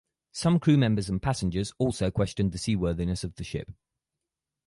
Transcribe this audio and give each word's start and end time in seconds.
Some 0.31 0.59
crew 0.59 0.77
members 0.77 1.09
and 1.09 1.21
passengers 1.21 1.73
also 1.77 2.09
questioned 2.09 2.53
the 2.53 2.57
seaworthiness 2.57 3.23
of 3.23 3.35
the 3.35 3.43
ship. 3.43 3.69